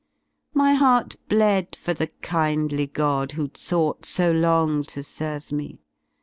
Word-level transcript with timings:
My 0.55 0.73
heart 0.73 1.15
bled 1.29 1.75
for 1.75 1.93
the 1.93 2.07
kindly 2.23 2.87
god 2.87 3.33
Who^d 3.37 3.55
sought 3.55 4.03
so 4.03 4.31
long 4.31 4.83
to 4.85 5.03
serve 5.03 5.51
me. 5.51 5.77